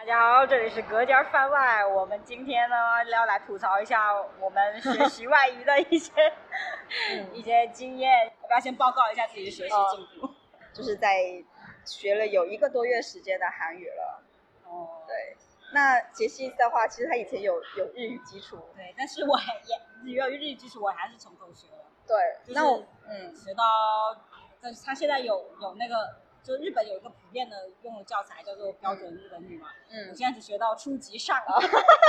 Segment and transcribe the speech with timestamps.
[0.00, 1.84] 大家好，这里是隔间番外。
[1.84, 2.74] 我们今天呢
[3.12, 6.10] 要来吐槽一下我们学习外语的一些、
[7.34, 8.24] 一些经验。
[8.40, 10.34] 要不要先报告一下自己的学习进度？
[10.72, 11.18] 就是在
[11.84, 14.22] 学了有一个多月时间的韩语了。
[14.64, 15.36] 哦，对，
[15.74, 18.56] 那杰西的话，其实他以前有有日语基础。
[18.74, 19.52] 对，但是我还
[20.06, 21.84] 也由于日语基础，我还是从头学的。
[22.08, 23.62] 对，就是那我嗯，学到，
[24.62, 25.94] 但是他现在有有那个，
[26.42, 29.68] 就日本有一个普遍的用的教材叫做标准日本语嘛。
[29.90, 31.58] 嗯我嗯，现在只学到初级上啊。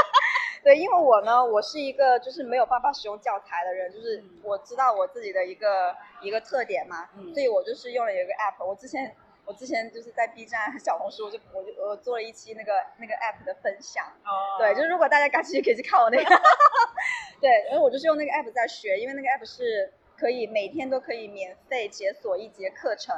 [0.63, 8.63] 对，因为我呢，我是一个就是没有办法使用教材的人，就是嗯我知道我自己的一个一个特点嘛，嗯所以我就是用了有一个 app。
[8.63, 14.05] 我之前我之前就是在 B 站、小红书我，就我就我做了一期那个那个 app 的分享。
[14.23, 16.29] 哦对，就是如果大家感兴趣，可以去看我那个。
[17.41, 23.15] 对，然后我就是用那个 app 在学，因为那个 app 是可以每天都可以免费解锁一节课程，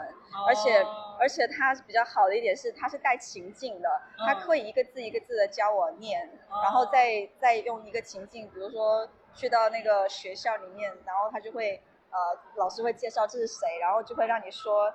[0.48, 3.90] 而且哦而且它比较好的一点是它是带情境的，
[4.20, 4.40] 它嗯。
[4.40, 9.06] 可以一个字一个字的教我念，哦然后再再用一个情境，比如说
[9.36, 12.18] 去到那个学校里面，然后他就会呃
[12.56, 14.94] 老师会介绍这是谁，然后就会让你说，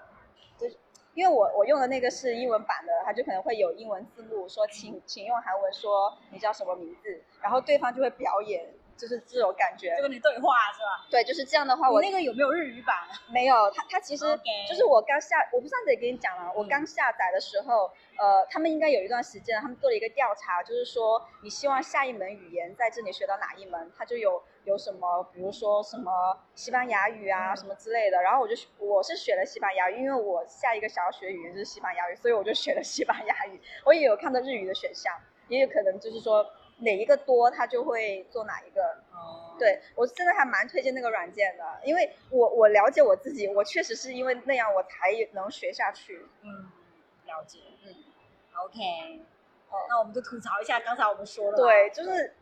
[0.57, 0.79] 就是
[1.13, 8.67] 因为我我用的那个是英文版的，它就可能会有英文字幕说请请用韩文说你叫什么名字，然后对方就会表演，
[8.99, 10.03] 就是这种感觉就。
[10.03, 11.07] 跟你对话是吧？
[11.11, 12.97] 对，就是这样的话，我你那个有没有日语版？
[13.33, 14.25] 没有，它它其实
[14.69, 33.61] 就是我刚下，我不上次也跟你讲了，我嗯刚下载的时候，呃，他们应该有一段时间，他们做了一个调查，就是说你希望下一门语言在这里学到哪一门，它就有有什么，比如说什么西班牙语啊、嗯什么之类的，然后我就我是学了西班牙语，因为我下一个想要学语言就是西班牙语，所以我就学了西班牙语。
[33.85, 35.13] 我也有看到日语的选项，
[35.49, 36.45] 也有可能就是说
[36.79, 38.83] 哪一个多，他就会做哪一个。
[39.13, 46.25] 哦，对我真的还蛮推荐那个软件的，因为我我了解我自己，我确实是因为那样我才能学下去。
[46.43, 46.71] 嗯，
[47.27, 47.95] 了解，嗯
[48.65, 49.21] ，OK，
[49.71, 52.33] 哦那我们就吐槽一下刚才我们说的，对，，就是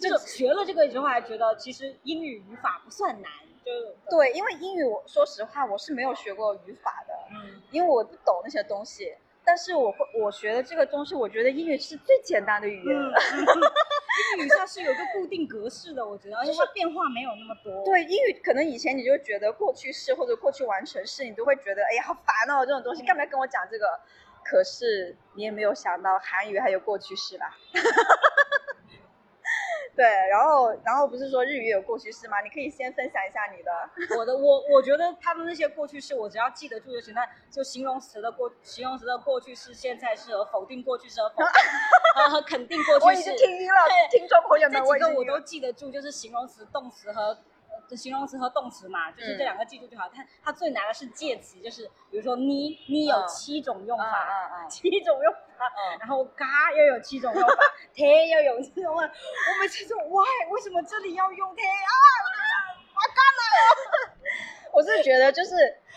[0.00, 3.30] 就学了这个之后，还觉得其实英语语法不算难，
[3.64, 3.70] 就，
[4.10, 9.14] 对，因为英语我说实话我是没有学过语法的，嗯，因为我不懂那些东西。
[9.44, 12.96] 但是我会我学的这个东西，我觉得英语是最简单的语言。
[12.96, 13.12] 嗯，
[14.38, 23.86] 英语它是有个固定格式的，我觉得，而且它变化没有那么多，，对英语，可能以前你就觉得过去式或者过去完成式，你都会觉得哎呀好烦哦，这种东西干嘛要跟我讲这个？
[24.44, 27.56] 可是你也没有想到韩语还有过去式吧？
[29.94, 32.40] 对，然后然后不是说日语有过去式吗？
[32.40, 34.16] 你可以先分享一下你的。
[34.18, 37.12] 我的我我觉得他们那些过去式，我只要记得住就行。
[37.12, 41.44] 那就形容词的过形容词的过去式、现在式和否定过去式和否定
[42.14, 43.74] 和 和肯定过我已去式经，听晕了，
[44.10, 47.36] 听众朋友们，这几个我都记得住，就是形容词、动词和。
[47.90, 50.08] 呃形容词和动词嘛，就是这两个记住就好。
[50.08, 57.54] 它它最难的是介词，就是比如说你，你有嗯七种用嗯法，嗯嗯 七种用法，嗯然后嘎又有七种用法，
[57.94, 59.02] 贴又有七种用法。
[59.02, 61.94] 我每次就 why 为什么这里要用贴啊？
[64.72, 65.50] 我是觉得就是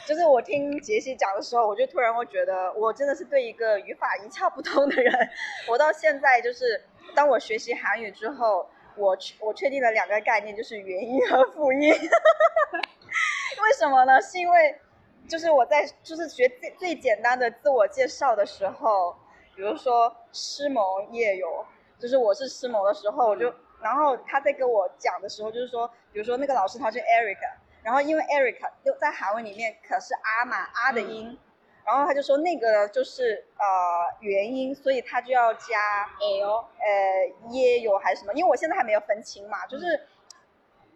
[0.05, 5.13] 就是我听杰西讲的时候，我就突然会觉得我真的是对一个语法一窍不通的人。
[5.69, 6.83] 我到现在就是
[7.15, 11.89] 当我学习韩语之后，我确我确定了两个概念，就是元音和辅音。
[13.63, 14.19] 为什么呢？
[14.21, 14.77] 是因为
[15.29, 19.15] 就是我在就是学最最简单的自我介绍的时候，
[19.55, 21.65] 比如说师萌夜游，
[21.97, 27.37] 就是我是师萌的时候，我就然后他在跟我讲的时候，就是说，比如说那个老师他是 Eric，
[27.81, 31.37] 然后因为 Eric 又在韩文里面可是阿嘛阿的音，
[31.85, 40.07] 然后他就说那个就是呃元音，所以他就要加 l，呃耶有还是什么，因为我现在还没有分清嘛，就是。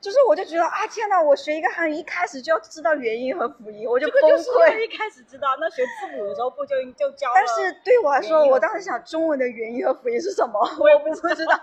[0.02, 1.22] 就是我就觉得啊天哪！
[1.22, 4.84] 我学一个韩语一开始就要知道元音和辅音，我就崩这个就是溃。
[4.84, 7.34] 一开始知道，那学字母的时候不就就教了？
[7.36, 11.60] 但是对我来说，我当时想中文的元音和辅音是什么，我也不知道。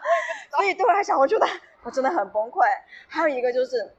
[0.57, 1.47] 所以对我来讲，我觉得
[1.83, 2.61] 我真的很崩溃。
[3.09, 3.91] 还有一个就是，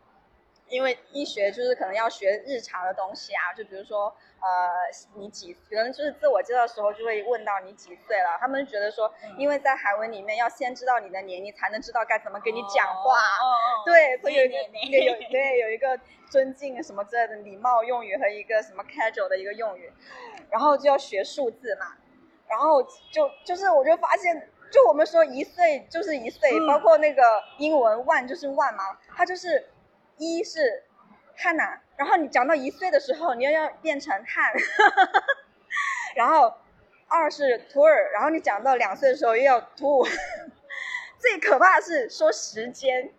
[0.70, 4.70] 因为医学就是可能要学日常的东西啊，就比如说呃
[5.16, 9.36] 你几，可能就是自我介绍的时候就会问到你几岁了，他们觉得说，嗯。
[9.38, 13.14] 因为在韩文里面要先知道你的年龄，才能知道该怎么跟你讲话。
[13.18, 14.58] 哦哦，对，所以有一个
[14.90, 16.00] 对有对有一个
[16.30, 19.92] 尊敬什么之类的礼貌用语和一个什么 casual 的一个用语，
[20.50, 21.96] 然后就要学数字嘛，
[22.48, 26.68] 然后就就是我就发现，就我们说一岁就是一岁，嗯。
[26.68, 29.70] 包括那个英文 one 就是 one 嘛，它就是
[30.18, 30.84] 一是
[31.36, 34.54] 汉娜，然后你讲到一岁的时候，你又要变成汉，
[36.16, 36.54] 然后
[37.08, 40.06] 二是图尔，然后你讲到两岁的时候又要图，
[41.18, 43.14] 最可怕的是说时间。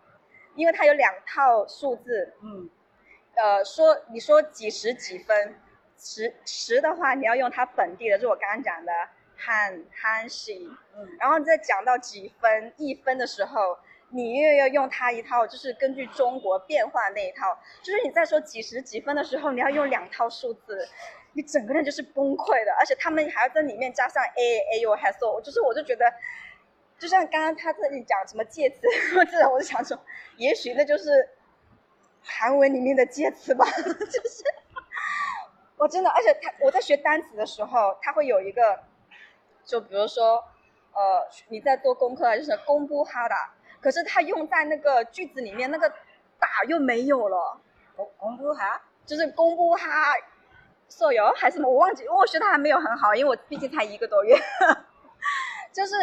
[0.55, 2.69] 因为它有两套数字，嗯，
[3.35, 5.55] 呃，说你说几时几分，
[5.97, 8.91] 十十的话你要用它本地的，就是我刚刚讲的
[9.37, 13.77] 汉汉西，嗯，然后再讲到几分一分的时候，
[14.11, 20.87] 你又要用它一套，就是根据中国变化那一套，就是你在说几十几分的时候，你要用两套数字，
[21.33, 26.05] 你整个人就是崩溃的，而且他们还要在里面加上 a a u 还 so，就是我就觉得，
[26.97, 29.97] 就像刚刚他这里讲什么介词， 我这种我就想说，
[30.37, 31.29] 也许那就是
[32.23, 34.43] 韩文里面的介词吧， 就是
[35.77, 38.79] 我真的，而且他我在学单词的时候，他会有一个。
[39.65, 40.43] 就比如说，
[40.93, 45.89] 呃，你在做功课，就是公布哈达，可是它用在那个句子里面，那个
[46.39, 47.59] 打又没有了。
[47.95, 50.13] 公公布哈，就是公布哈，
[50.89, 54.37] 舍友还是什么，我忘记，我学的还没有很好，因为我毕竟才一个多月。
[55.73, 55.95] 就是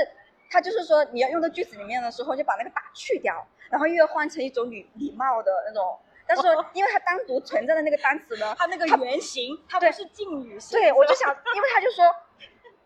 [0.51, 5.99] 他就是说，你要用到句子里面的时候，就把那个打去掉，然后又要换成一种礼礼貌的那种。
[6.27, 10.79] 但是因为它单独存在的那个单词呢，它那个原型，它不是敬语型。
[10.79, 12.05] 对，我就想，因为他就说。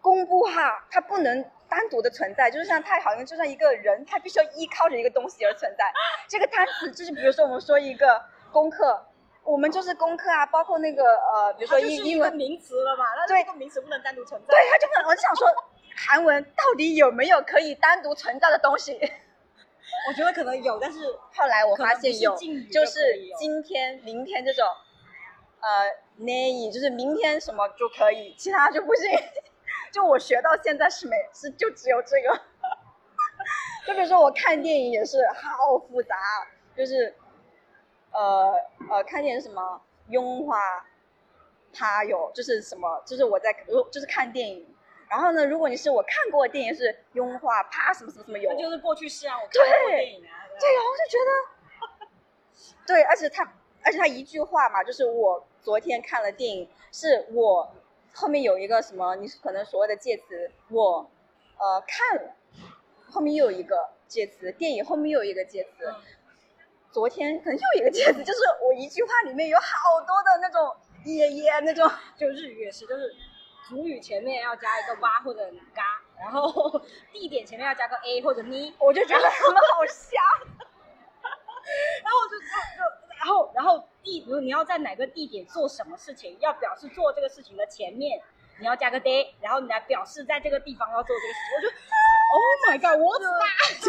[0.00, 5.84] 公布哈，它不能单独的存在，就是像它好像就像一个人，它必须要依靠着一个东西而存在。
[6.28, 8.20] 这个单词就是，比如说我们说一个
[8.50, 9.06] 功课，
[9.44, 14.46] 我们就是功课啊，包括那个呃，比如说英英文名词了嘛，那这个名词不能单独存在。
[14.48, 15.48] 对，他就很，我就想说，
[15.96, 18.98] 韩文到底有没有可以单独存在的东西？
[20.08, 20.98] 我觉得可能有，但是
[21.34, 22.34] 后来我发现有，
[22.72, 23.00] 就是
[23.38, 24.66] 今天、明天这种，
[25.60, 25.90] 呃
[26.24, 29.10] ，nay 就是明天什么就可以，其他就不行。
[29.92, 32.40] 就我学到现在是没是就只有这个，
[33.86, 36.16] 就比如说我看电影也是好复杂，
[36.76, 37.12] 就是
[38.12, 38.54] 呃
[38.88, 40.84] 呃看电影什么拥花，
[41.72, 43.52] 他有就是什么就是我在
[43.90, 44.64] 就是看电影，
[45.08, 52.06] 然后呢如果你是我看过的电影是拥花啪什么什么什么有，那就是过去式啊，我看过电影啊，对啊，我就觉得，
[52.86, 53.42] 对，而且他
[53.84, 57.74] 而且他一句话嘛，就是我昨天看了电影，是我。
[58.14, 59.16] 后面有一个什么？
[59.16, 61.10] 你可能所谓的介词，我，
[61.58, 62.34] 呃，看了，
[63.10, 65.94] 后面又有一个介词，电影后面又有一个介词，
[66.90, 70.76] 昨天可能又一个介词，就是我一句话里面有好多的那种
[71.06, 73.14] 耶耶那种，就日语也是，就是
[73.68, 75.82] 主语前面要加一个哇或者嘎，
[76.18, 76.80] 然后
[77.12, 80.20] 地点前面要加个 a 或者咪，我就觉得他们好瞎，
[82.02, 82.99] 然后我就就就。
[83.20, 88.18] 然后，然后地，比如你要在哪个地点做什么事情，要表示做这个事情的前面，
[88.58, 91.54] 你要加个 day，然后你来表示在这个地方要做这个事情。
[91.54, 91.68] 我就
[92.32, 93.36] ，Oh my god，我怎么？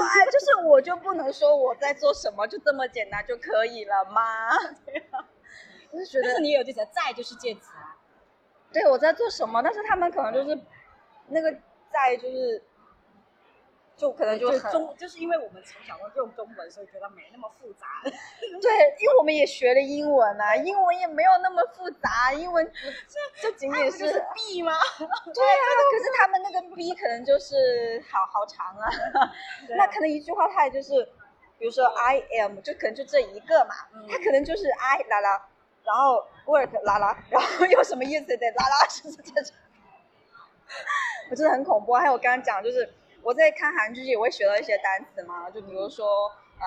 [0.06, 4.22] 哎，就是我就不能说我在做什么，就这么简单就可以了吗？
[5.92, 7.96] 我 就觉得你有这个在就是介词啊。
[8.74, 9.62] 对，我在做什么？
[9.64, 10.60] 但是他们可能就是
[11.28, 11.50] 那个
[11.90, 12.62] 在就是。
[13.98, 17.86] 就可能就中，就是因为我们从小都用中文，所以觉得没那么复杂。
[18.04, 22.66] 对，因为我们也学了英文啊，英文也没有那么复杂，英文
[23.08, 24.74] 这这仅仅是 B 吗？
[24.98, 28.90] 对啊，可是他们那个 B 可能就是好好长啊，
[29.78, 31.06] 那可能一句话它也就是，
[31.60, 33.76] 比如说 I am 就可能就这一个嘛，
[34.10, 35.48] 它可能就是 I 啦啦，
[35.84, 39.56] 然后 work 啦啦，然后有什么意思的啦啦，就是这种，
[41.30, 41.94] 我真的很恐怖。
[41.94, 42.92] 还有我刚刚讲就是。
[43.24, 46.06] 我在看韩剧也会学到一些单词嘛，就比如说
[46.60, 46.66] 呃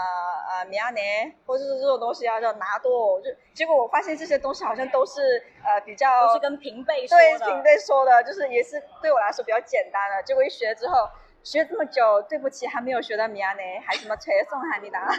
[0.59, 10.23] 呃米亚内，或者是这种东西啊叫拿多，就结果我发现这些东西好像都是呃比较都是跟平辈说的，对平辈说的，就是也是对我来说比较简单的。
[10.23, 11.09] 结果一学之后，
[11.43, 15.07] 学这么久，对不起还没有学到米亚内，还什么推送哈密达，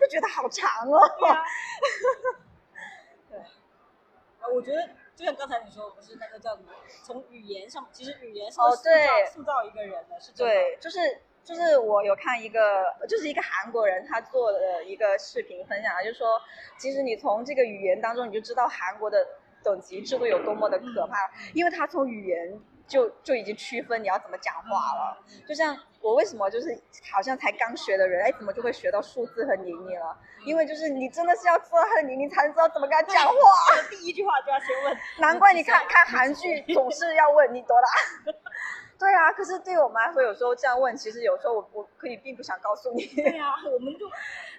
[0.00, 1.00] 就觉得好长哦。
[3.30, 3.38] 对，
[4.54, 4.88] 我觉得。
[5.16, 6.68] 就像刚才你说，不是那个叫什么？
[7.02, 8.76] 从语言上，其实语言是塑造
[9.32, 10.98] 塑造一个人的，是对，就是
[11.42, 16.40] 就是我有看一个，就是一个韩国人他做的一个视频分享，就是说，
[16.78, 19.26] 其实你从这个语言当中，你就知道韩国的
[19.64, 21.16] 等级制度有多么的可怕，
[21.54, 22.60] 因为他从语言。
[22.86, 26.80] 就就已经区分你要怎么讲话了，就像我为什么就是
[27.12, 30.16] 好像才刚学的人，哎，怎么就会学到数字和年龄了？
[30.44, 33.34] 因为就是你真的是要知道他的年龄，才能知道怎么跟他讲话。
[33.90, 38.32] 第一句话就要先问， 难怪你看看韩剧总是要问你多大。
[38.98, 43.04] 对啊，可是对于我们来说，有时候这样问，其实有时候我我可以并不想告诉你。
[43.06, 44.08] 对啊，我们就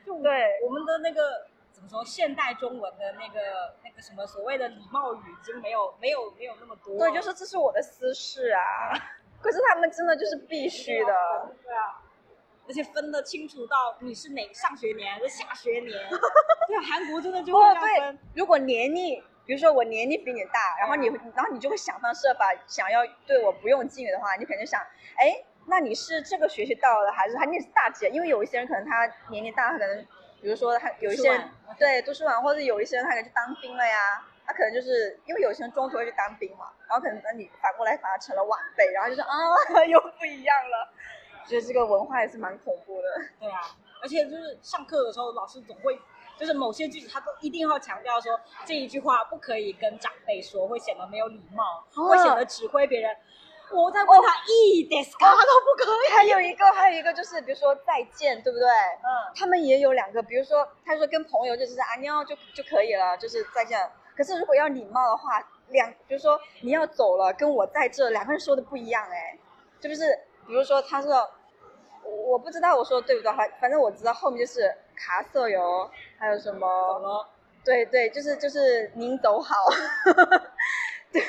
[0.06, 1.48] 就对我们的那个。
[1.78, 2.04] 怎么说？
[2.04, 6.98] 现代中文的那个那个什么所谓的礼貌语，已经没有没有没有那么多。
[6.98, 8.98] 对，就是这是我的私事啊。
[9.40, 11.14] 可是他们真的就是必须的。
[11.64, 12.02] 对啊，
[12.68, 15.92] 而且分得清楚到你是哪上学年还是下学年。
[16.68, 18.20] 对，韩国真的就会这样分。
[18.36, 21.06] 如果年龄，比如说我年龄比你大，然后你
[21.36, 24.82] 然后你就会想方设法想要对我不用敬语的话，你肯定想，
[25.16, 28.10] 哎，那你是这个学期到的还是还你是大姐？
[28.10, 30.08] 因为有一些人可能他年龄大，他可能。
[30.42, 39.28] 比如说他有一些人对读书晚，或者有一些人他可能去当兵了呀，他可能就是因为有些人中途会去当兵嘛，然后可能那你反过来反而成了晚辈，然后就是啊
[39.90, 40.90] 又不一样了，
[41.48, 43.08] 觉得这个文化也是蛮恐怖的。
[43.40, 43.60] 对啊，
[44.02, 46.00] 而且就是上课的时候，老师总会
[46.38, 53.16] 就是某些句子，他都一定要强调说这一句话不可以跟长辈说，会显得没有礼貌，哦会显得指挥别人。
[53.72, 56.12] 我在问他一 d e s 他都不可以。
[56.14, 58.68] 还有一个，还有一个就是，比如说再见，对不对？
[58.68, 63.80] 嗯，他们也有两个，比如说，他说跟朋友就是啊妞就就可以了，就是再见。
[64.16, 69.38] 可是如果要礼貌的话，两，比如说你要走了，跟我在这，两个人说的不一样哎，
[69.82, 70.18] 是不是？
[70.48, 71.30] 比如说他说，
[72.04, 76.68] 我我不知道我说的对不对，反反正我知道后面就是卡色哟，还有什走么？
[77.00, 77.28] 了。
[77.66, 79.56] 对对，就是就是您走好，
[81.12, 81.22] 对，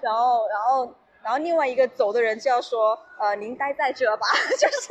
[0.00, 0.90] 然后然后
[1.22, 4.26] 然后另外一个走的人就要说，呃，您待在这吧，
[4.58, 4.88] 就是。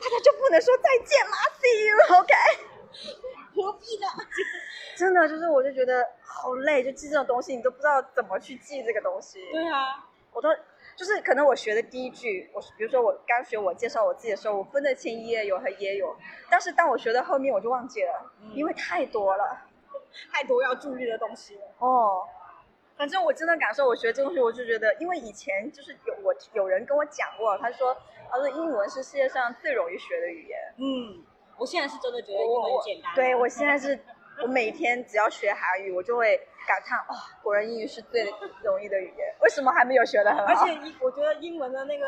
[0.00, 2.34] 大家就不能说再见吗？See you，OK？、
[3.54, 4.06] 何必呢？
[4.96, 9.40] 真的就是，我就觉得好累，就记这种东西，你都不知道怎么去记这个东西。
[9.52, 10.48] 对啊，我都
[10.96, 16.16] 就是可能我学的第一句，我比如说我刚学我介绍我自己的时候，我分得清也有和也有，
[16.48, 19.64] 但是当我学到后面我就忘记了，嗯因为太多了。
[20.32, 21.62] 太多要注意的东西了。
[21.78, 22.26] 哦，
[22.98, 27.96] 反正我真的感受，我学这东西，我就觉得，因为以前就是有我有人跟我讲过，他说，
[28.28, 30.58] 他说英文是世界上最容易学的语言。
[30.78, 31.24] 嗯，
[31.56, 33.14] 我现在是真的觉得英文简单。
[33.14, 33.96] 对我现在是，
[34.42, 36.36] 我每天只要学韩语，我就会
[36.66, 38.24] 感叹，哇、果然英语是最
[38.64, 40.52] 容易的语言，为什么还没有学得很好？
[40.52, 42.04] 而且英，我觉得英文的那个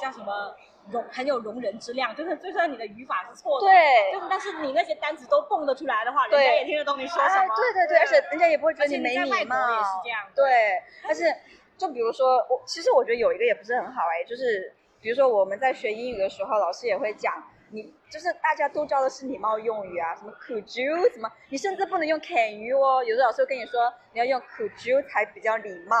[0.00, 0.54] 叫什么
[0.90, 7.54] 容很有容人之量，就是就算你的语法是错的，对就是但是你那些单词都蹦得出来的话，人家也听得懂你说什哎么。
[7.56, 11.34] 对对对，而且人家也不会觉得你没礼貌，也是这样对，而且
[11.76, 17.34] 就比如说我，其实我觉得有一个也不是很好哎，就是比如说我们在学英语的时候，老师也会讲。
[17.70, 23.04] 你就是大家都教的是礼貌用语啊，什么 could you 什么，你甚至不能用 can you 哦。
[23.04, 25.98] 有的老师会跟你说你要用 could you 才比较礼貌，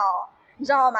[0.56, 0.98] 你知道吗？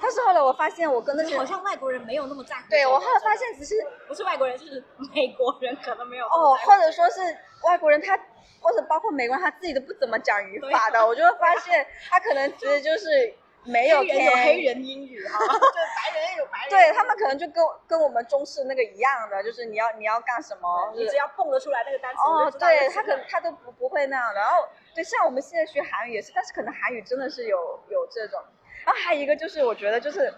[0.00, 2.62] 但是后来我发现我跟那些好像外国人没有那么在乎。
[2.68, 3.74] 对我后来发现只是
[4.06, 4.82] 不是外国人，是
[5.14, 7.20] 美国人可能没有哦，或者说是
[7.64, 8.16] 外国人他，
[8.60, 13.34] 或者包括美国人他自己都不怎么讲语法的，我就会发现他可能其实就是
[13.64, 16.68] 没有黑人有黑人英语哈， 对，白人也有白人。
[16.68, 24.40] 对他们可能就跟跟我们中式那个一样的，就是你要你要干什么，你只要蹦得出来那个单词，哦对他可能他都不不会那样的。
[24.40, 28.40] 然后对，像我们现在学韩语也是，但是可能韩语真的是有有这种。
[28.86, 30.32] 然后还有一个就是，我觉得就是，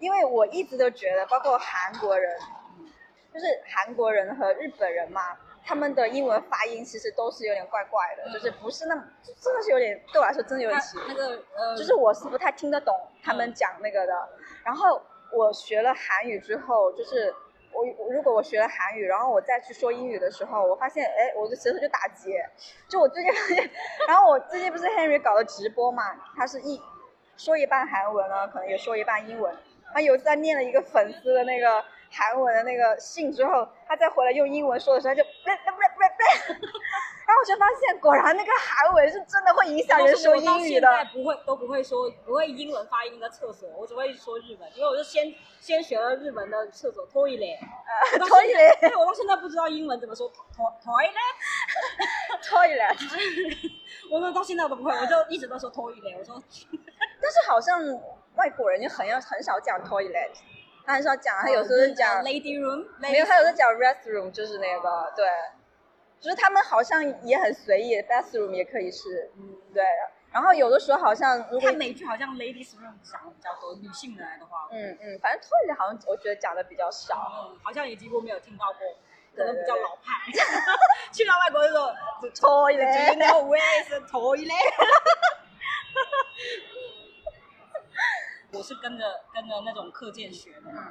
[0.00, 2.36] 因为我一直都觉得，包括韩国人，
[3.32, 9.04] 就是韩国人和日本人嘛，他们的英文发音其实都是有点怪怪的，就是不是那么，
[9.40, 12.92] 真的是有点对我来说真的有点奇那个呃，就是我是不太听得懂
[13.22, 14.28] 他们讲那个的。
[14.64, 17.32] 然后我学了韩语之后，就是
[17.72, 22.44] 我我如果我学了韩语，然后我再去说英语的时候，我发现哎，我的舌头就打结。
[22.88, 23.70] 就我最近发 现，
[24.08, 26.02] 然后我最近不是 Henry 搞的直播嘛，
[26.36, 26.80] 他是一
[27.38, 29.56] 说一半韩文呢，可能也说一半英文。
[29.94, 35.30] 他有一次他念了一个粉丝的那个韩文的那个信之后，他再回来用英文说的时候，他就不
[35.64, 36.02] 不不不不，
[37.26, 40.86] 然后我就发现，果然那个韩文是真的会影响人说英语的。
[40.90, 47.56] 我现在不会都不会说不会英文发音的厕所，我只会说日文，因为我就先先学了日文的厕所 toilet，
[48.12, 50.34] 我到现在 toilet 对我到现在不知道英文怎么说 to-
[50.84, 52.94] toilet，toilet，
[54.10, 56.42] 我到现在我都不会，我就一直都说 toilet，我说
[57.20, 57.80] 但是好像
[58.36, 60.30] 外国人就很要很少讲 toilet，
[60.86, 65.26] 他很少讲，他有时候是讲 lady room，没有，他有时候讲 restroom，就是那个对，
[66.20, 69.82] 就是他们好像也很随意，bathroom 也可以是，嗯，对。
[70.30, 77.16] 然后有的时候好像如果看美剧好像 ladies room 讲的比较多，女性的来的话，嗯嗯，反正 toilet 好像我觉得讲的比较少。
[77.50, 78.80] 嗯，好像也几乎没有听到过，
[79.38, 80.30] 可对能比较老派。
[81.12, 81.94] 去到外国就说
[82.34, 84.74] toilet Do you know where is the toilet？
[88.52, 90.88] 我是跟着跟着那种课件学的，嘛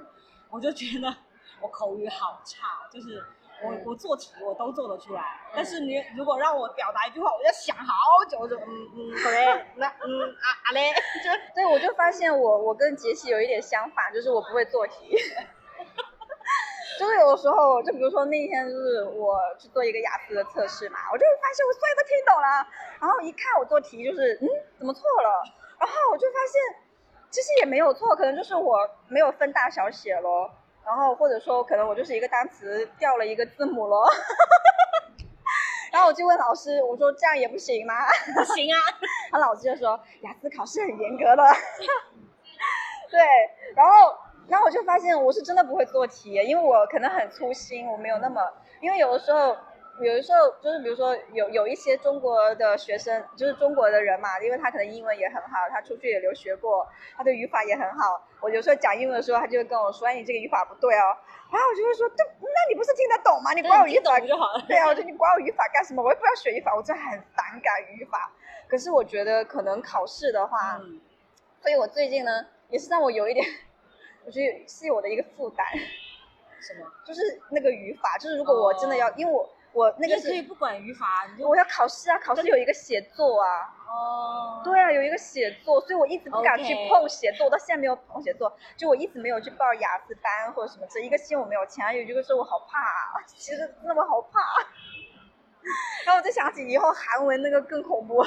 [0.49, 1.13] 我就觉得
[1.61, 3.17] 我口语好差，就是
[3.63, 15.17] 我、嗯我做题我都做得出来，但是你如果让我表达一句话，我要想好久，我就嗯嗯对，那嗯啊啊嘞， 就对，我就发现我我跟杰西有一点相反，就是我不会做题。
[16.97, 22.67] 就是有的时候，就比如说那天就是我去做一个雅思的测试嘛，我就发现我所有都听懂了，
[22.99, 24.47] 然后一看我做题就是嗯
[24.79, 25.43] 怎么错了，
[25.79, 26.83] 然后我就发现
[27.29, 30.49] 其实也没有错，可能就是我没有分大小写咯，
[30.85, 34.09] 然后或者说可能我就是一个单词掉了一个字母咯。
[35.89, 37.93] 然后我就问老师，我说这样也不行吗？
[38.35, 38.77] 不行啊，
[39.31, 41.43] 他老师就说雅思考试很严格的，
[43.09, 43.19] 对，
[43.73, 44.13] 然后
[44.47, 48.41] 然后我就发现我是真的不会做题，因为我可能很粗心，我没有那么，
[48.81, 49.55] 因为有的时候
[49.99, 58.21] 有的时候就是比如说有有一些中国的学生，就是中国的人嘛，因为他可能英文也很好，他出去也留学过，他的语法也很好。
[58.39, 61.17] 我有时候讲英文的时候，他就会跟我说：“哎，你这个语法不对哦。”
[61.51, 63.53] 然后我就会说：“对，那你不是听得懂吗？
[63.53, 66.03] 你管我语法就好了。”对啊，我说你管我语法干什么？
[66.03, 68.31] 我也不要学语法，我真的很反感语法。
[68.67, 70.79] 可是我觉得可能考试的话，
[71.59, 73.43] 所以我最近呢也是让我有一点，
[74.27, 75.65] 我觉得是我的一个负担。
[76.59, 76.85] 什么？
[77.03, 79.49] 就是那个语法，就是如果我真的要，因为我。
[79.73, 83.69] 我那个可以不管语法，我要考试啊，考试有一个写作啊。
[83.87, 84.61] 哦。
[84.63, 90.87] 对啊，有一个写作，所以我一直不敢去碰写作，到现在没有碰写作，就我一直没有去报雅思班或者什么。
[90.89, 94.39] 这一个心我没有钱，有一个是我好怕， 其实那么好怕。
[96.07, 98.23] 然后我就想起以后韩文那个更恐怖。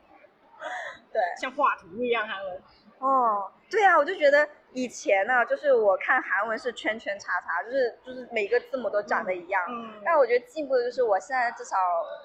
[1.12, 2.62] 对，像画图一样韩文。
[2.98, 4.48] 哦，对啊，我就觉得。
[4.74, 9.64] 以前呢，就是我看韩文是圈圈叉叉，就是就是每个字母都长得一样。
[9.68, 10.02] 嗯。
[10.04, 11.76] 但我觉得进步的就是我现在至少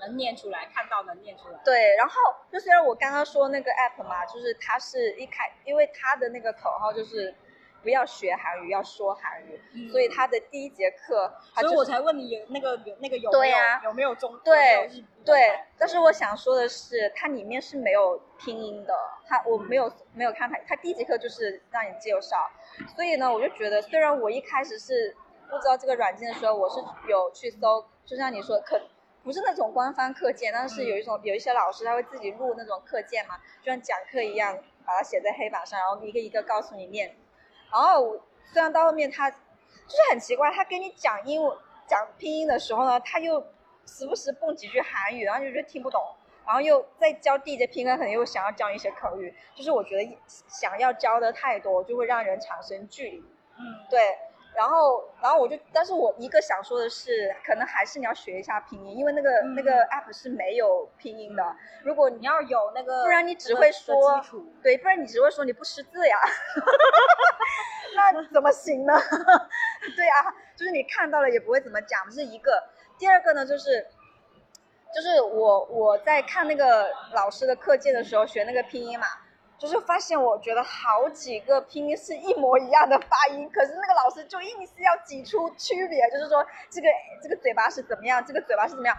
[0.01, 1.60] 能念出来，看到能念出来。
[1.63, 2.13] 对，然后
[2.51, 7.34] 就虽然我刚刚说那个 app 嘛，就是它是一开，因为它的那个口号就是
[7.82, 14.90] 不要学韩语，要说韩语，所以他的第一节课，所以我才问你有那个有那个有没有有没有中对。
[15.26, 18.94] 对，但是我想说的是，它里面是没有拼音的。
[19.28, 22.50] 它我没有没有看它，它第一节课就是让你介绍，
[22.96, 25.16] 所以呢，我就觉得虽然我一开始是
[25.48, 28.82] 不知道这个软件的时候，我是有去搜，就像你说，可
[29.24, 37.16] 不是那种官方课件，但是有一种有一些老师他会自己录那种课件嘛，就像讲课一样，把它写在黑板上，然后一个一个告诉你念。
[37.72, 38.18] 然后
[38.52, 41.58] 虽然到后面他就是很奇怪，他跟你讲英文
[41.88, 43.40] 讲拼音的时候呢，他又
[43.86, 46.02] 时不时蹦几句韩语，然后就觉得听不懂。
[46.46, 53.20] 然后又在教第一节拼音，可能又想要教一些口语，就是我觉得想要教的太多，就会让人产生距离。
[53.58, 54.18] 嗯，对。
[54.60, 61.56] 然后，然后我就，但是我一个想说的是，可能还是你要学一下拼音，因为那个那个 app 是没有拼音的。
[61.82, 64.22] 如果你要有那个，不然你只会说，
[64.62, 66.18] 对，不然你只会说你不识字呀。
[67.96, 68.94] 那怎么行呢？
[69.95, 72.62] 对啊，就是你看到了也不会怎么讲，这是一个。
[72.98, 73.88] 第二个呢，就是。
[74.91, 79.06] 就是我我在看那个老师的课件的时候学那个拼音嘛，
[79.60, 86.88] 就是发现我觉得好几个拼音是一模一样的发音，可是那个老师就硬是要挤出区别，就是说这个
[87.22, 88.98] 这个嘴巴是怎么样，这个嘴巴是怎么样。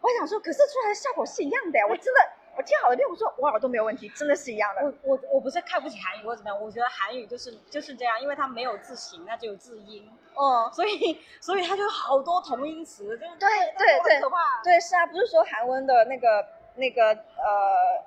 [0.00, 2.20] 我想说，可是出来的效果是一样的呀，我真的。
[2.56, 4.82] 我听好了遍，我说我耳朵没有问题，真的是一样的。
[4.82, 10.10] 我我我不是看不起韩语或怎么样，我觉得韩语就是就是这样，因为它没有字形，那就有字音。
[10.34, 14.20] 嗯，所以所以它就好多同音词，就是对对对，
[14.64, 16.44] 对是啊，不是说韩文的那个
[16.74, 18.04] 那个呃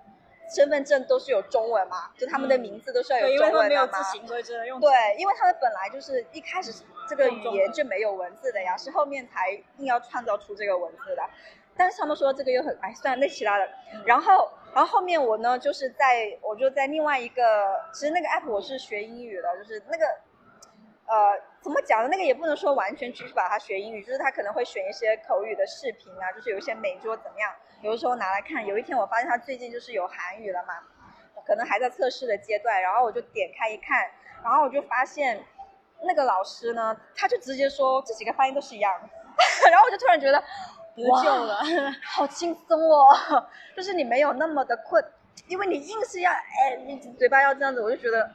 [0.49, 2.11] 身份证都是有中文嘛？
[2.17, 4.03] 就他们的名字都是要有中文的嘛？
[4.25, 4.79] 所以只能用。
[4.79, 6.73] 对，因为他们本来就是一开始
[7.07, 11.23] 这个语言就没有文字的呀，是后面才硬要创造出这个文字的。
[11.75, 13.67] 但是他们说这个又很哎，算了，那其他的。
[14.05, 20.05] 然后，然后后面我呢，就是在我就在另外一个，其实那个 app 我是学英语的，就是那个，
[21.07, 22.09] 呃，怎么讲呢？
[22.11, 27.51] 那个也不能说完全只是把它学英语，就是他可能会选一些口语的视频啊，就是有一些美剧怎么样，
[27.83, 28.65] 有的时候拿来看。
[28.65, 30.73] 有一天我发现他最近就是有韩语了嘛，
[31.45, 34.09] 可能还在测试的阶段，然后我就点开一看，
[34.43, 35.43] 然后我就发现
[36.03, 38.91] 那个老师呢，他就直接说这几个发音都是一样，
[39.69, 40.43] 然后我就突然觉得。
[40.95, 41.59] 得救了，
[42.05, 43.07] 好轻松哦！
[43.75, 45.03] 就是你没有那么的困，
[45.47, 48.29] 因为你硬是要哎，你嘴巴要这样子，我就觉得，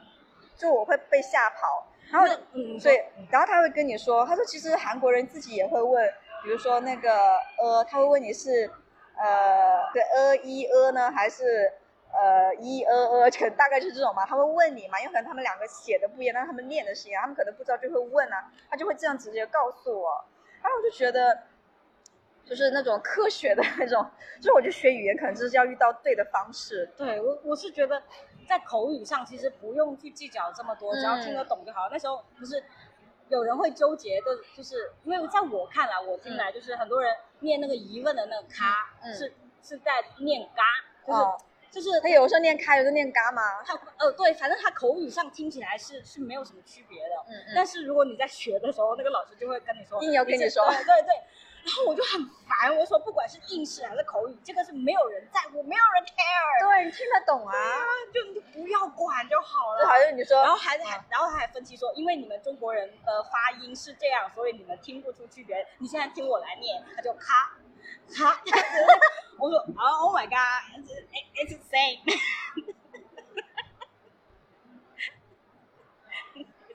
[0.57, 1.87] 就我会被吓跑。
[2.11, 2.99] 然后，嗯所以，
[3.31, 6.05] 然后他会跟你说，他说其实韩国人自己也会问，
[6.43, 8.69] 比如说那个呃，他会问你是
[9.19, 11.71] 呃对呃一呃呢，还是
[12.11, 14.25] 呃一呃呃，可能 大概是这种嘛。
[14.25, 20.23] 他会问你嘛，因为可能他们两个写的不一样，但他们念的是一样，他们可能不知道就会问啊，他就会这样直接告诉我。
[20.61, 21.37] 然后我就觉得。
[22.45, 24.03] 就是那种科学的那种，
[24.41, 26.89] 就是我觉得学语言可能就是要遇到对的方式。
[26.97, 28.01] 对我，我是觉得
[28.47, 31.87] 在口语上其实不用去计较这么多，只要听得懂就好。
[31.91, 32.63] 那时候不是
[33.27, 34.25] 有人会纠结的，
[34.57, 40.63] 就是因为在我看来，我进来就是很多人念那个疑问的那个咖，是是在念嘎，
[41.05, 41.21] 就是
[41.71, 43.41] 就是他有时候念咖，有时候念嘎嘛。
[43.63, 47.15] 他呃对，反正他口语上听起来是是没有什么区别的。
[47.27, 47.53] 嗯嗯。
[47.55, 51.13] 但是如果你在学的时候，那个老师就会跟你说，硬要跟你说，对对。
[51.69, 56.67] 然后我就很烦，我说不管是应试还是口语，这个是没有人在乎，没有人 care。
[56.67, 57.53] 对你听得懂啊？
[58.11, 59.81] 就你就不要管就好了。
[59.81, 65.63] 就好像你说，然后还还，然后他还分析说，因为你们中国人的发音是这样，所以你们听不出区别。
[65.77, 67.51] 你现在听我来念，他就咔
[68.15, 68.41] 咔。
[69.37, 72.17] 我说啊，Oh my God，it's the same，it's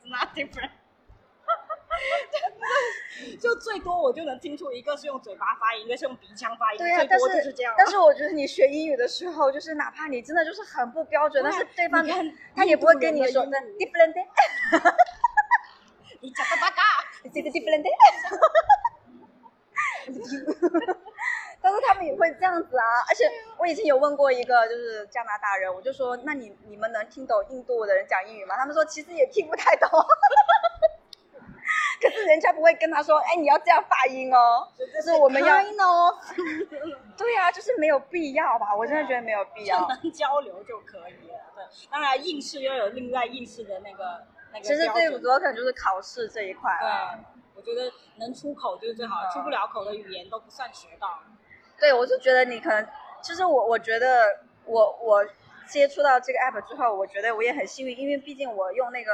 [0.08, 0.70] not different。
[3.36, 7.74] 就最多我就能听出一个是用嘴巴发音，一个是用鼻腔发音，对呀、最但多就是这样。
[7.76, 12.22] 但是我觉得你学英语的时候，就是哪怕你真的就是很不标准，但是对方他
[12.56, 14.14] 他也不会跟你说的英语 different，
[16.20, 16.82] 你讲个八嘎，
[17.32, 17.84] 这个 different，
[21.60, 22.84] 但是他们也会这样子啊。
[23.08, 23.24] 而且
[23.58, 28.54] 我以前有问过一个就是加拿大人，我就说那你你们能听懂印度的人讲英语吗？
[28.56, 29.88] 他们说其实也听不太懂。
[32.00, 36.16] 可是人家不会跟他说，哎，你要这样发音哦，就是我们要 kind of
[37.16, 38.74] 对呀、就是没有必要吧？
[38.76, 39.80] 我真的觉得没有必要。
[39.80, 41.38] 就能交流就可以了。
[41.54, 47.16] 对，当然应试又有另外应试的那个那个其实最主要可能就是考试这一块了。
[47.16, 47.24] 对，
[47.56, 51.20] 我觉得能出口就是最好出不了口的语言都不算学到。
[51.78, 52.86] 对，我就觉得你可能，
[53.22, 54.24] 其实我我觉得
[54.64, 55.24] 我我
[55.68, 59.12] 接触到这个 app 之后，我觉得我也很幸运，因为毕竟我用那个，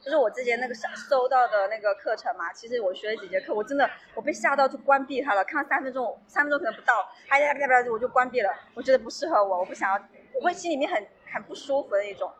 [0.00, 12.32] 就是我之前那个收收到的那个课程嘛，其实我学了几节课，我真的我被吓到就关闭它了，看了三分钟，三分钟可能不到，哎呀呀呀，我就关闭了，我觉得不适合我，我不想要，我会心里面很很不舒服的那种。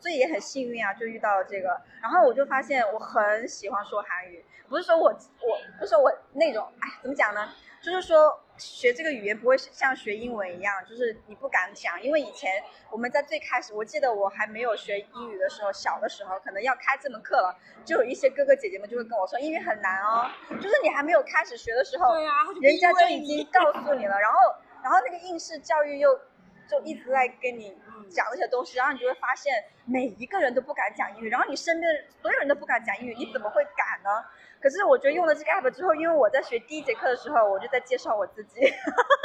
[0.00, 7.48] 所以也很幸运啊，就遇到了这个，然后我就发现我很喜欢说韩语，不是说我我不是说我那种，哎，怎么讲呢？
[7.80, 24.38] 就是说学这个语言不会像学英文一样，就是你不敢讲，因为以前我们在最开始，我记得我还没有学英语的时候，小的时候可能要开这门课了，就有一些哥哥姐姐们就会跟我说英语很难哦，就是你还没有开始学的时候，对啊，人家就已经告诉你了，然后
[24.82, 26.20] 然后那个应试教育又
[26.70, 27.76] 就一直在跟你
[28.08, 29.52] 讲这些东西，然后你就会发现
[29.84, 34.24] 每一个人都不敢讲英语，然后你身边的所有人都不敢讲英语，你怎么会敢呢？
[34.62, 38.60] 可是我觉得用了这个 app 之后，因为我在学第一节课的时候，我就在介绍我自己。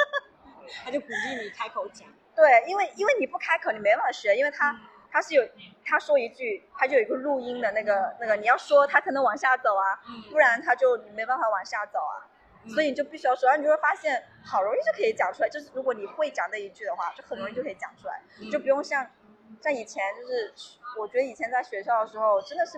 [0.83, 2.07] 他就鼓励你开口讲。
[2.35, 4.75] 对，因为因为你不开口，你没办法学，因为他
[5.11, 5.47] 他是有
[5.85, 12.27] 他说一句，他就有一个录音的那个那个，你要说他才能往下走啊，嗯不然他就没办法往下走啊。
[12.69, 15.47] 所以你就必须要说，然后你就会发现好容易就可以讲出来。
[15.47, 19.09] 就是如果你会讲那一句的话，就很容易就可以讲出来，嗯就不用像
[19.61, 20.53] 像以前就是，
[20.99, 22.77] 我觉得以前在学校的时候真的是，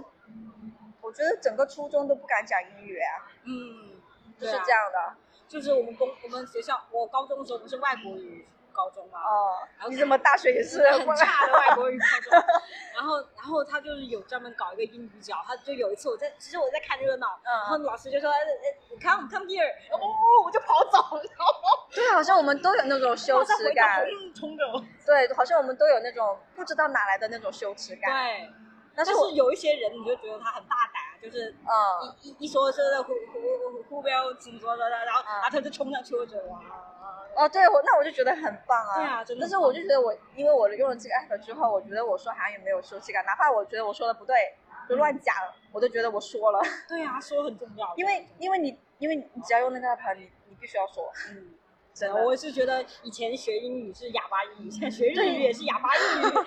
[1.09, 3.99] 我觉得整个初中都不敢讲英语啊，嗯，
[4.39, 5.15] 就是这样的。
[5.47, 12.47] 就是我们公我们学校，我高中的时候不是外国语高中嘛，哦然，后你怎么大学也是是很差的外国语高中。
[12.93, 19.97] 然后，然后他就是有专门搞一个英语角，他就有一次我在，其实我在看热闹，嗯然后老师就说，呃呃，come come here，哦，
[20.45, 21.23] 我就跑走，了
[21.91, 24.05] 对，好像我们都有那种羞耻感。
[24.05, 24.79] 嗯冲着我。
[25.03, 28.11] 对，好像我们都有那种不知道哪来的那种羞耻感。
[28.11, 28.53] 对，
[28.95, 36.59] 但是但是有一些人你就觉得他很大胆，就是嗯，一一一说是的胡胡胡标紧说的，然后嗯然后他就冲上去，我觉得哇，
[37.35, 38.95] 哦，对，我那我就觉得很棒啊。
[38.95, 44.35] 对啊真的但是我就觉得我，因为我用了这个 app 之后，我觉得我说韩语没有羞耻感，哪怕我觉得我说的不对，
[44.87, 45.35] 就乱讲，
[45.71, 46.59] 我都觉得我说了。
[46.87, 51.11] 对啊，说很重要， 因为因为你因为你只要用那个 app，你你必须要说。
[51.31, 51.55] 嗯。
[51.91, 56.23] 真的我是觉得以前学英语是哑巴英语，现在学日语也是哑巴日语。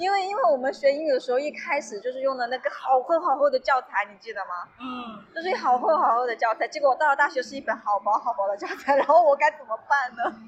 [0.00, 4.66] 因为因为我们学英语的时候，一开始就是用的那个好厚好厚的教材，你记得吗？
[4.80, 10.40] 嗯，就是好厚好厚的教材，结果我到了大学是一本好薄好薄的教材，然后我该怎么办呢？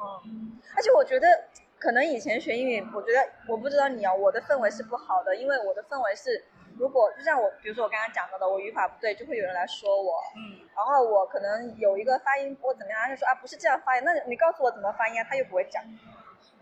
[0.00, 1.26] 嗯，而且我觉得
[1.80, 6.44] 可能以前学英语，我觉得我不知道你啊，我的氛围是不好的，因为我的氛围是，
[6.78, 15.82] 如果就像我，比如说我刚刚讲到的，我语法不对，就会有人来说我，嗯，然后我可能有一个发音我怎么样，他就说啊不是这样发音，那你告诉我怎么发音啊，他又不会讲。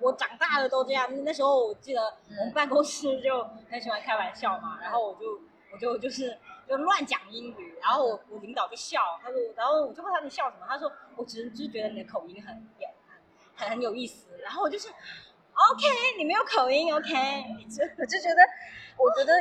[0.00, 1.08] 我长大了都这样。
[1.24, 2.02] 那时候我记得
[2.38, 5.40] 我们办公室就很喜欢开玩笑嘛，然后我就
[5.72, 6.36] 我就就是
[6.68, 12.66] 就乱讲英语，然后我我领导就笑，他说，然后我就问他你笑什么，他说我只是就是觉得你的口音很很
[13.54, 17.10] 很很有意思，然后我就是 OK，你没有口音 OK，
[17.68, 18.42] 就 我就觉得，
[18.98, 19.32] 我觉得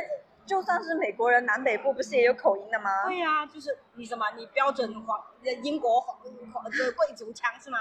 [0.46, 3.06] 就算是美国人，南北部不是也有口音的吗？
[3.06, 5.22] 对呀、就是你什么你标准皇
[5.62, 6.16] 英国皇
[6.52, 7.78] 皇这个贵族腔是吗？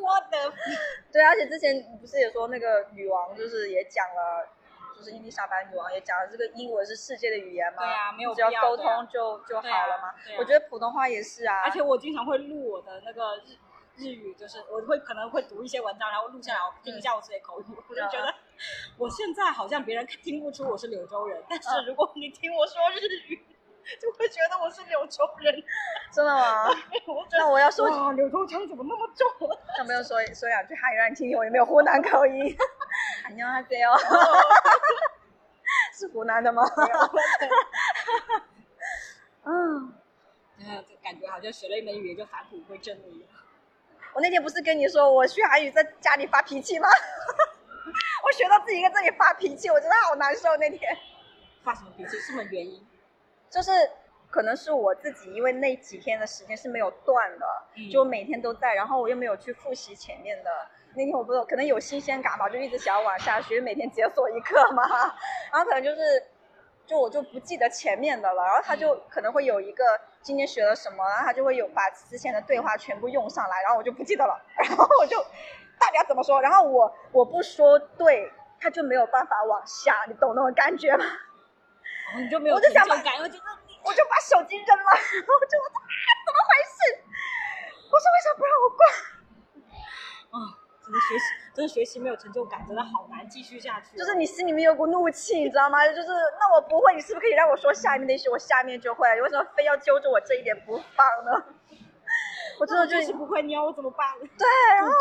[0.00, 0.52] 我的
[1.12, 4.48] 对，而且之前你不是也说那个女王就是也讲了，
[4.96, 10.14] 就是伊丽莎白女王也讲了，这个英文是世界的语言嘛，对啊没有只要沟通就就好了嘛。
[10.38, 13.40] 我觉得普通话也是啊，而且我经常会录我的那个
[14.01, 18.33] 日日语，就是我会可能会读一些文章，然后录下来，我听一下我自己的口语，我就觉得
[18.97, 23.43] 我现在好像别人听不出我是柳州人，但是如果你听我说日语，
[23.99, 25.63] 就会觉得我是柳州人。
[26.11, 26.67] 真的吗？
[27.07, 29.27] 我觉得那我要说，哇，柳州腔怎么那么重？
[29.77, 32.55] 那不要说说两句汉语让你听听我有没有湖南口音。
[33.25, 33.97] 안녕하세요，
[35.93, 36.63] 是湖南的吗？
[39.43, 39.93] 嗯，
[40.59, 43.29] 嗯，就感觉好像学了一门语言就返璞归真了一样。
[44.14, 46.88] 我那天不是跟你说我学韩语在家里发脾气吗？
[48.24, 50.80] 我学到自己在这里发脾气，我真的好难受那天。
[51.64, 52.18] 发什么脾气？
[52.18, 52.86] 什么原因？
[53.50, 53.70] 就是
[54.30, 57.46] 可能是我自己，因为那几天的时间是没有断的，
[57.76, 60.50] 嗯就每天都在，然后我又没有去复习前面的。
[60.94, 64.82] 那天我不知道，可能有新鲜感吧，就一直想要往下学，每天解锁一课嘛，
[65.50, 66.22] 然后可能就是，
[66.86, 69.84] 就我就不记得前面的了，然后他就可能会有一个
[70.22, 75.20] 今天学了什么，然后他就会有把之前的对话全部用上来，然后我就不记得了， 然后我就
[75.78, 81.04] 大家怎么说，然后我我不说对，他就没有办法往下，你懂那种感觉吗？
[82.16, 83.44] 你就没有我就想把成就，我觉得
[83.84, 85.80] 我就把手机扔了，然 后我就啊，
[86.24, 86.78] 怎么回事？
[87.90, 88.80] 我说为什么不让我挂？
[90.32, 90.61] 啊，真
[90.92, 91.24] 的学习，
[91.54, 93.98] 真的学习没有成就感，真的好难继续下去哦。
[93.98, 95.86] 就是你心里面有股怒气，你知道吗？
[95.88, 99.08] 就是那我不会，你是不是可以让我说下面那些，我下面就会？
[99.14, 101.44] 你为什么非要揪着我这一点不放呢？
[102.60, 104.06] 我真的就就是不会你要，我怎么办？
[104.20, 104.92] 对，然后？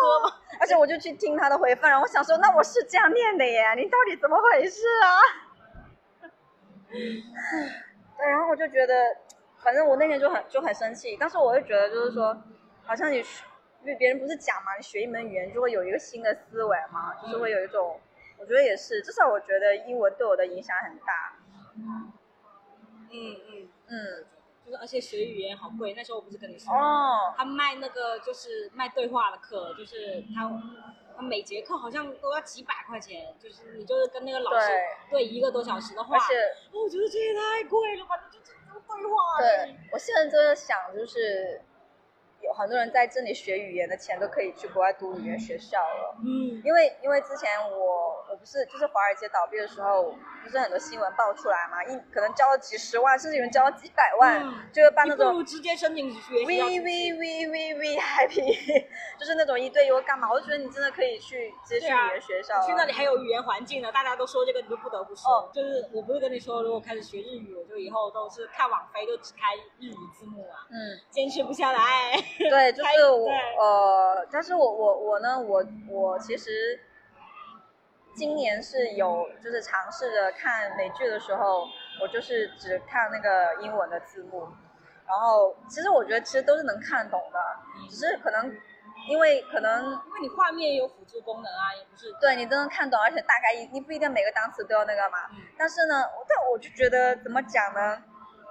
[0.59, 5.07] 而且我就去听他的回放，然后我想说，那我是这样念的耶，你到底怎么回事啊？
[8.17, 8.93] 对，然后我就觉得，
[9.63, 12.35] 反正我那天就很就很生气，但是我就觉得就是说，
[12.85, 13.43] 好像你学，
[13.83, 17.99] 因为别人不是讲嘛，你学一门语言就会有一个新的思维嘛，就是会有一种，
[18.37, 21.37] 我觉得也是，至少我觉得英文对我的影响很大。
[21.75, 22.11] 嗯
[23.11, 24.25] 嗯，嗯，
[24.65, 30.49] 就是而且学语言好贵，那时候我不是跟你说，哦，他卖那个就是卖对话的课，就是他
[31.17, 34.67] 他每节课好像都要几百块钱，就是你就是跟那个老师
[35.09, 35.25] 对。
[35.25, 36.35] 一个多小时的话，而且
[36.71, 39.75] 哦我觉得这也太贵了吧，你就只能对话对。
[39.91, 41.61] 我现在真的想，就是
[42.51, 46.17] 有很多人在这里学语言的钱都可以去国外读语言学校了。
[46.19, 58.85] 嗯因为因为之前我我不是就是华尔街倒闭的时候，不是很多新闻爆出来嘛，一可能交了几十万，甚至有人交了几百万，嗯就会办那种你不如直接申请学校 V V V V V happy，
[59.19, 62.65] 就是那种一对一或干嘛，我就觉得你真的可以去直接去语言学校了。
[62.65, 65.31] 去那里还有语言环境呢，大家都说这个，你就不得不说。
[65.31, 72.15] 哦就是我不是跟你说，如果开始学日语，我就以后都是看网飞就只开日语字幕啊，嗯，坚持不下来。
[72.37, 73.27] 对， 就是我
[73.59, 76.79] 呃，但是我我我呢，我我其实
[78.15, 81.65] 今年是有就是尝试着看美剧的时候，
[82.01, 84.47] 我就是只看那个英文的字幕，
[85.07, 87.39] 然后其实我觉得其实都是能看懂的，
[87.89, 88.53] 只是可能
[89.09, 95.17] 因为可能因为你画面有辅助功能啊，也不是对你都能看懂，而且大概一你不一定每个单词都要那个嘛。
[95.31, 98.03] 嗯但是呢，但我就觉得怎么讲呢？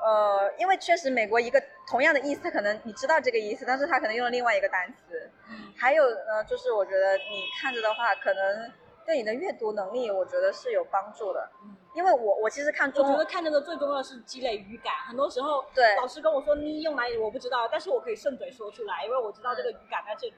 [0.02, 5.30] 呃，因为确实美国一个同样的意思，可能你知道这个意思，但是他可能用了另外一个单词。
[5.50, 8.72] 嗯还有呢，就是我觉得你看着的话，可能
[9.10, 11.50] 对你的阅读能力，我觉得是有帮助的。
[11.64, 11.74] 嗯。
[11.92, 20.34] 因为我我其实看我觉得看那个最重要的是积累语感，很多时候对老师跟我说你用哪里我不知道，但是我可以顺嘴说出来，因为我知道这个语感在这里。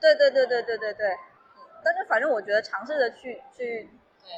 [0.00, 3.88] 对对对对对对对，嗯但是反正我觉得尝试着去去
[4.24, 4.30] 对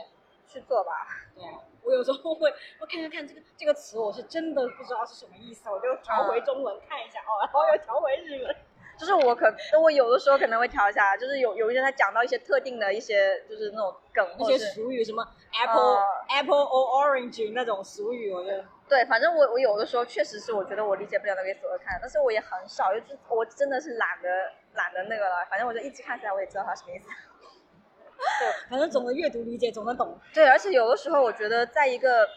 [0.47, 0.93] 去做吧。
[1.35, 1.43] 对，
[1.83, 8.55] 我有时候会我看看看这个这个词，我是真的不知道是什么意思，我就调回中文看一下哦，然后又调回日文。
[8.99, 9.47] 就是我可，
[9.81, 24.29] 我有的时候可能会调一下，就是有有一些他讲到一些特定的一些，就是那种梗一些或者俗语，什么 apple、呃 apple or orange 那种俗语，我觉得对，反正我我有的时候确实是我觉得我理解不了那个所有看，但是我也很少，就是我真的是懒得
[24.75, 27.07] 懒得那个了，反正我就一直看下来，我也知道它什么意思。
[28.41, 30.19] 对， 反正总的阅读理解总的懂。
[30.35, 32.29] 对，而且有的时候我觉得在一个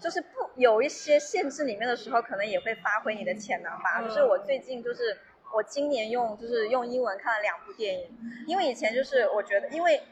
[0.00, 4.00] 就是不有一些限制里面的时候，可能也会发挥你的潜能吧。
[4.00, 5.16] 嗯就是我最近就是
[5.52, 8.10] 我今年用就是用英文看了两部电影，
[8.46, 10.02] 因为以前就是我觉得因为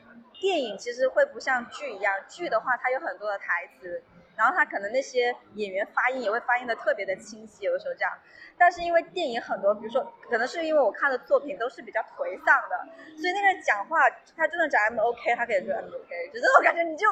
[0.41, 4.03] 电影其实会不像剧一样，剧的话它有很多的台词。
[4.37, 8.13] 然后它可能那些演员发音也会发音的特别的清晰，有的时候这样。
[8.57, 12.87] 但是因为电影很多，比如说可能是因为我看的作品都是比较颓丧的，
[13.21, 13.99] 所以那个人讲话
[14.37, 17.09] 他真的讲 M OK，他可以说 M OK，就这种感觉你就。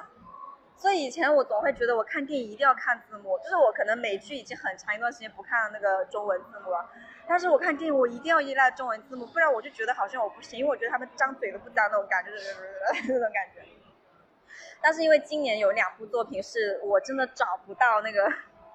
[0.77, 6.89] 所以以前我总会觉得我看电影一定要看字幕，就是我可能美剧已经很长一段时间不看那个中文字幕了，
[7.29, 12.55] 但是我看电影我一定要依赖中文字幕，不然我就觉得好像我不行，因为我觉得他们张嘴都不张那种感觉，就是
[13.13, 13.63] 那种感觉。
[14.81, 18.25] 但是因为今年有两部作品是我真的找不到那个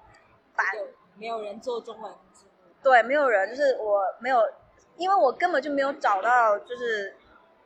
[0.54, 0.86] 版，有
[1.16, 2.50] 没有人做中文字幕？
[2.82, 4.42] 对，没有人，就是我没有，
[4.96, 7.16] 因为我根本就没有找到，就是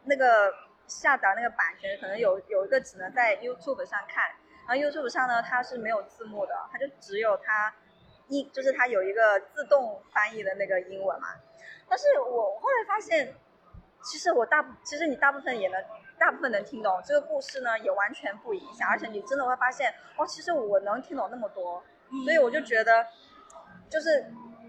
[0.05, 0.53] 那个
[0.87, 4.25] 下载那个版权，可能有有一个只能在 YouTube 上看，
[4.68, 7.75] 然后 YouTube 上呢它是没有字幕的，它就只有它
[8.28, 11.28] 一就是它有一个自动翻译的那个英文嘛。
[11.88, 13.34] 但是我后来发现，
[14.02, 15.84] 其实我大部其实你大部分也能
[16.18, 21.82] 大部分能听懂这个故事呢，也完全不影响，而且你真的会发现哦，其实我能听懂那么多，
[22.24, 23.06] 所以我就觉得，
[23.88, 24.26] 就是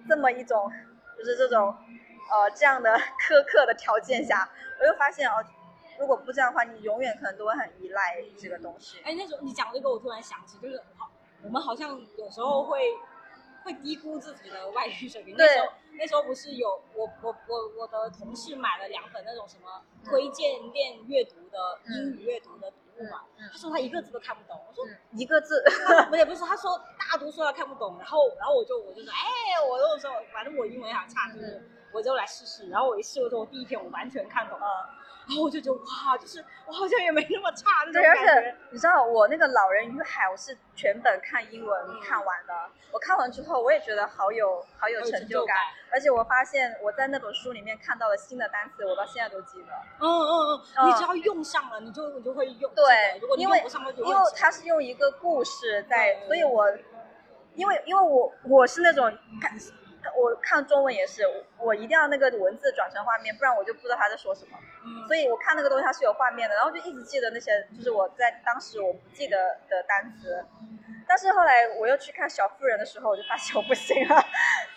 [0.08, 0.72] 这么一种，
[1.18, 1.76] 就是这种，
[2.32, 4.48] 呃，这样的苛刻的条件下，
[4.80, 5.44] 我就发现哦，
[6.00, 9.00] 如果不这样的话，你永远可能都会很依赖这个东西。
[9.04, 11.10] 哎，那时候你讲这个，我突然想起，就是好，
[11.44, 12.94] 我们好像有时候会
[13.68, 15.36] 会会低估自己的外语水平。
[15.38, 15.68] 那时候
[16.00, 25.62] 那时候不是有我我我我的同事买了两本那种什么推荐练阅读的英语阅读的读物嘛，他说他一个字都看不懂，我说嗯，一个字，
[26.10, 34.66] 不也不是，他说大多数他看不懂，然后然后我就我就说，哎，我那个时候反正我英文也很差，就是我就来试试，然后我一试的时候，我第一天我完全看懂了，
[35.28, 38.56] 然后我就觉得哇，就是我好像也没那么差那种对，而且。
[38.72, 42.54] 你知道我那个《老人与海》，我是全本看英文看完的。
[42.92, 45.56] 我看完之后，我也觉得好有好有成就感
[45.92, 49.68] 而且我发现我在那本书里面看到了新的单词，我到现在都记得。
[50.00, 52.72] 嗯嗯嗯，嗯你只要用上了，你就你就会用。
[52.74, 56.70] 对如果你因为用不上，就因为记它是用一个故事在，对所以我，
[57.54, 59.06] 因为因为我我是那种
[59.42, 59.58] 看
[60.16, 61.24] 我看中文也是，
[61.58, 64.58] 我一定要那个文字转成画面，不然我就不知道他在说什么。
[64.86, 69.38] 嗯所以我看那个东西它是有画面的，然后就一直记得那些就是我在当时我不记得
[69.70, 70.46] 的单词。
[71.10, 74.22] 但是后来我又去看小妇人的时候，我就发现我不行了，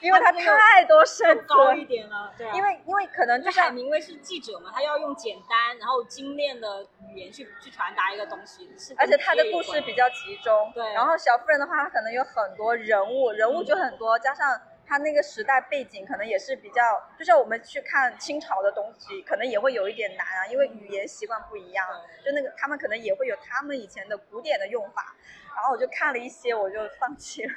[0.00, 1.42] 因为它太多生词了。
[1.48, 2.52] 高一点了，对啊。
[2.54, 14.60] 因为因为可能就就海像明威是记者嘛，他要用简单然后精炼的语言去去传达一个东西，是而且他的故事比较集中，对然后小妇人的话，它可能有很多人物，人物就很多，加上
[14.90, 16.83] 他那个时代背景可能也是比较，
[17.16, 21.87] 就像我们去看清朝的东西，可能也会有一点难啊，因为语言习惯不一样，
[22.24, 25.14] 就那个他们可能也会有他们以前的古典的用法，
[25.55, 27.53] 然后我就看了一些，我就放弃了，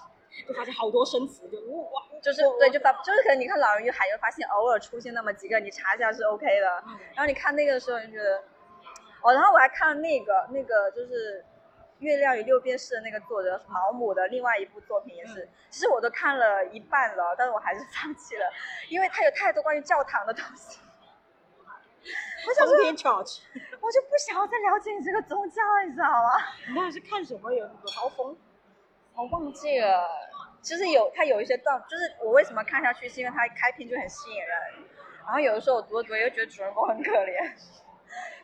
[0.48, 6.98] 就发现好多生词，就哇，就是对，就发，就是可能你看《老人与海》，就发现偶尔出现那么几个，你查一下是 OK 的，嗯。
[7.14, 8.38] 然后你看那个的时候，你就觉得，
[9.22, 11.42] 哦，然后我还看了那个那个就是
[11.98, 18.44] 《月亮与六便士》的那个作者毛姆的另外一部作品也是，嗯其实我都看了一半了，但是我还是放弃了，
[18.88, 20.78] 因为它有太多关于教堂的东西，
[22.46, 26.30] 我想说我就不想要再了解你这个宗教了，你知道吗？
[26.68, 28.36] 你那是看什么有有刀锋？
[29.14, 30.08] 我忘记了，
[30.62, 34.48] 就是有它有一些段，就是我为什么看下去，是因为它开篇就很吸引人，
[35.24, 37.52] 然后有的时候我读着读着又觉得主人公很可怜，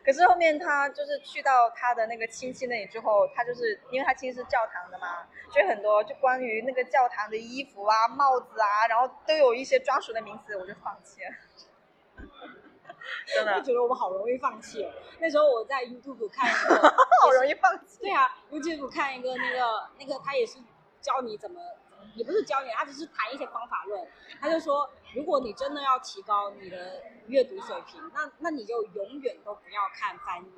[0.05, 11.31] 可是后面他就是去到他的那个亲戚那里之后，他就是因为他亲戚是教堂的嘛，就有很多就关于那个教堂的衣服啊、帽子啊，然后都有一些专属的名词，我就放弃了。
[13.27, 14.91] 真我的觉得我们好容易放弃哦。
[15.19, 16.75] 那时候我在 YouTube 看一个，
[17.21, 17.99] 好容易放弃。
[18.05, 20.59] 对啊，YouTube 看一个那个那个，他也是
[21.01, 21.59] 教你怎么，
[22.15, 24.07] 也不是教你，他只是谈一些方法论。
[24.39, 30.53] 他就说，如果你真的要提高你的阅读水平，那那你就永远都不要看翻译。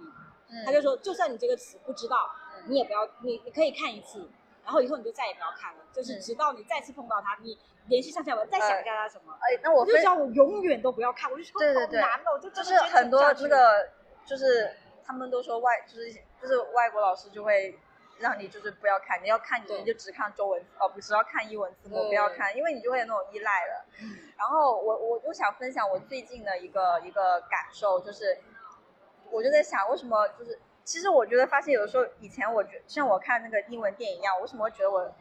[0.49, 4.29] 嗯他就说，就算你这个词不知道，嗯你也不要，你你可以看一次，
[4.63, 9.37] 然后以后你就再也不要看了，就是嗯直到你再次碰到它，你连续上下文再想一下它什么。
[9.41, 13.89] 哎，那我我就分想我永远都不要看，我就说对对对好难哦，就就是很多那个，
[14.25, 14.73] 就是
[15.05, 17.77] 他们都说外，就是就是外国老师就会
[18.19, 23.85] 让你就是不要看，你要看你就只看中文，哦，不只要看英文字幕，不要看，因为你就会有那种依赖了。
[24.37, 28.37] 然后我我我想分享我最近的一个一个感受，就是
[29.29, 35.13] 我就在想，为什么就是其实我觉得发现有的时候以前我觉像我看那个英文电影一样，我为什么会觉得我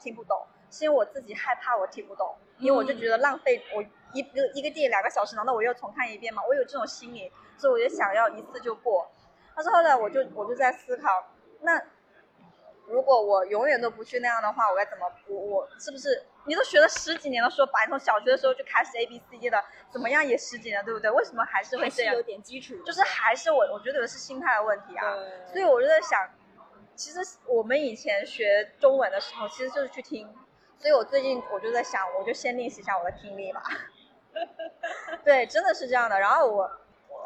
[0.00, 0.46] 听不懂？
[0.70, 6.42] 是因为我自己害怕我听不懂，因为我就觉得浪费我一个一个电影两个小时，难道我又重看一遍吗？
[6.46, 9.10] 我有这种心理，所以我就想要一次就过。
[9.56, 11.24] 但是后来我就我就在思考，
[11.62, 11.82] 那
[12.88, 15.06] 如果我永远都不去那样的话，我该怎么？
[15.28, 21.10] 我我是不是你都学了十几年了，说白，从小学的时候就开始 A B C D 的，怎么样也十几年，对不对？
[21.10, 22.22] 为什么还是会这样是有？
[22.22, 25.14] 点基础，就是还是我我觉得是心态的问题啊。
[25.52, 26.28] 所以我就在想，
[26.94, 30.28] 其实我们以前学中文的时候，其实就是去听。
[30.78, 33.62] 所以我最近我就在想，我就先练习一下我的听力吧。
[35.24, 36.18] 对，真的是这样的。
[36.18, 36.70] 然后我，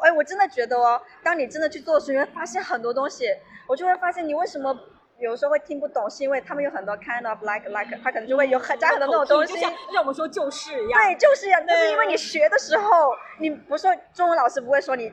[0.01, 3.27] 哎，我真的觉得哦，当你真的去做的时候，你会发现很多东西，
[3.67, 4.73] 我就会发现你为什么
[5.19, 9.59] 有时候会听不懂，是因为他们有很多 kind of like like，他可能就会有很加很多那种东西就。
[9.59, 15.11] 像就像我们说就是一样，对，就是一样，就是因为你学的时候，你不是说中文老师不会说你，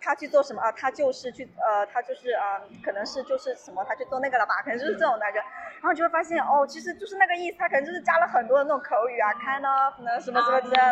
[0.00, 0.70] 他去做什么啊？
[0.72, 4.62] 他就是去呃，他就是啊、可能是就是什么，他去做那个了吧？
[4.62, 10.82] 可能就是这种感觉，然后你就会发现哦，其实就是那个意思，他可能就是加了很多的那种口语啊，kind of 呢什么什么之类的，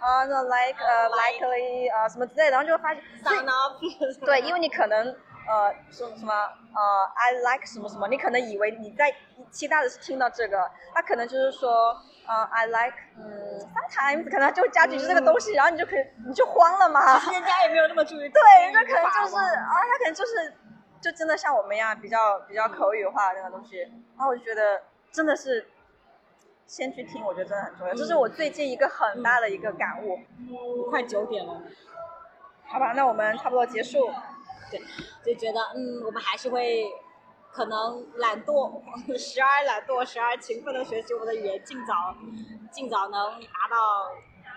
[0.00, 5.14] 啊，那 like 呃 likely 啊什么之类的，然后就会发现，所以 Son of 对，因为你可能
[5.50, 9.12] 呃说什么呃 I like 什么什么，你可能以为你在
[9.50, 11.96] 期待的是听到这个，他可能就是说
[12.26, 17.18] 呃 I like 嗯 sometimes 可能他就会加句就是这个东西，然后你就可以你就慌了嘛。
[17.32, 20.54] 人家也没有那么注意，对，人家可能就是啊，他可能就是
[21.00, 23.80] 就真的像我们一样比较比较口语化的那个东西，
[24.16, 25.68] 然后我就觉得真的是。
[26.66, 30.16] 先去听，我觉得真的很重要，这是我最近一个很大的一个感悟。
[30.88, 31.60] 快九点了，
[32.68, 34.08] 好吧，那我们差不多结束。
[34.70, 34.80] 对，
[35.24, 36.86] 就觉得嗯，我们还是会
[37.52, 38.80] 可能懒惰，
[39.18, 41.94] 时而懒惰，时而勤奋的学习我们的语言，尽早
[42.70, 43.76] 尽早能达到，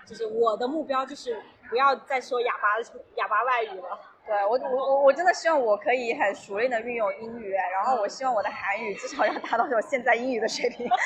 [0.06, 2.78] 就是我的目标就是不要再说哑巴
[3.16, 3.98] 哑巴外语了。
[4.26, 10.88] 对我我我我真的希望我可以很熟练的运用英语，然后我希望我的韩语至少要达到我现在英语的水平。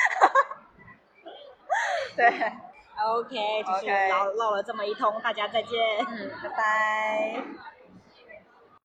[2.15, 2.25] 对
[3.05, 5.79] ，OK，就是唠唠了这么一通，大家再见。
[6.07, 7.43] 嗯，拜拜。